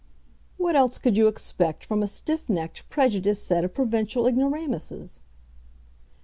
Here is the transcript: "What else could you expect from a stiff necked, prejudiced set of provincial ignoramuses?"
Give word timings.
"What 0.57 0.75
else 0.75 0.97
could 0.97 1.15
you 1.15 1.27
expect 1.27 1.85
from 1.85 2.01
a 2.01 2.07
stiff 2.07 2.49
necked, 2.49 2.89
prejudiced 2.89 3.45
set 3.45 3.63
of 3.63 3.75
provincial 3.75 4.25
ignoramuses?" 4.25 5.21